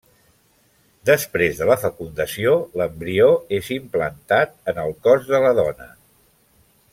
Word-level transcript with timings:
Després 1.09 1.59
de 1.59 1.67
la 1.71 1.75
fecundació, 1.83 2.53
l'embrió 2.81 3.27
és 3.61 3.69
implantat 3.79 4.57
en 4.73 4.81
el 4.87 4.97
cos 5.09 5.29
de 5.35 5.43
la 5.45 5.53
dona. 5.65 5.91